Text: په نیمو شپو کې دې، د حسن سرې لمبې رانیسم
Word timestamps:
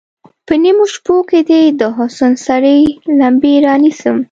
په 0.47 0.53
نیمو 0.63 0.85
شپو 0.93 1.15
کې 1.29 1.39
دې، 1.49 1.61
د 1.79 1.81
حسن 1.97 2.33
سرې 2.45 2.77
لمبې 3.19 3.53
رانیسم 3.67 4.17